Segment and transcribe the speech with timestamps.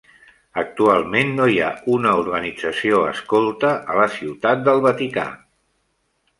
[0.61, 1.67] Actualment no hi ha
[1.97, 5.31] una organització escolta a la Ciutat del Vaticà.